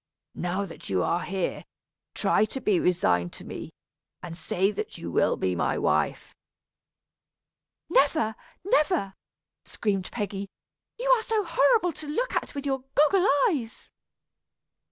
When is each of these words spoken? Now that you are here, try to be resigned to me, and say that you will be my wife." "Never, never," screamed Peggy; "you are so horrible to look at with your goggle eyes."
Now 0.33 0.65
that 0.65 0.89
you 0.89 1.03
are 1.03 1.21
here, 1.21 1.63
try 2.15 2.45
to 2.45 2.59
be 2.59 2.79
resigned 2.79 3.31
to 3.33 3.43
me, 3.45 3.69
and 4.23 4.35
say 4.35 4.71
that 4.71 4.97
you 4.97 5.11
will 5.11 5.37
be 5.37 5.53
my 5.55 5.77
wife." 5.77 6.33
"Never, 7.87 8.33
never," 8.63 9.13
screamed 9.63 10.09
Peggy; 10.11 10.49
"you 10.97 11.11
are 11.11 11.21
so 11.21 11.43
horrible 11.43 11.91
to 11.93 12.07
look 12.07 12.33
at 12.35 12.55
with 12.55 12.65
your 12.65 12.83
goggle 12.95 13.27
eyes." 13.49 13.91